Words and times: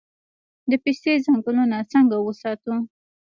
د 0.69 0.71
پستې 0.83 1.11
ځنګلونه 1.25 1.77
څنګه 1.91 2.17
وساتو؟ 2.21 2.73